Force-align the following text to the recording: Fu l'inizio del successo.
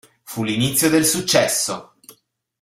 Fu 0.23 0.41
l'inizio 0.43 0.89
del 0.89 1.05
successo. 1.05 1.93